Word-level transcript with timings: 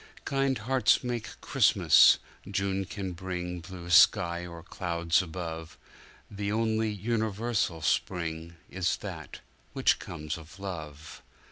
Kind 0.25 0.57
hearts 0.57 1.03
make 1.03 1.39
Christmas—June 1.41 2.85
can 2.85 3.11
bring 3.11 3.59
blue 3.59 3.91
sky 3.91 4.47
or 4.47 4.63
clouds 4.63 5.21
above; 5.21 5.77
The 6.31 6.51
only 6.51 6.89
universal 6.91 7.83
spring 7.83 8.55
is 8.67 8.97
that 8.97 9.41
which 9.73 9.99
comes 9.99 10.39
of 10.39 10.59
love. 10.59 11.21